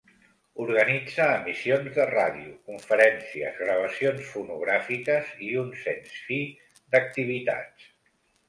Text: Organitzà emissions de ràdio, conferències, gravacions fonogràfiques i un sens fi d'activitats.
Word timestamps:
Organitzà 0.61 1.25
emissions 1.33 1.91
de 1.97 2.07
ràdio, 2.11 2.55
conferències, 2.71 3.61
gravacions 3.67 4.25
fonogràfiques 4.33 5.31
i 5.49 5.53
un 5.65 5.71
sens 5.85 6.17
fi 6.25 6.41
d'activitats. 6.81 7.89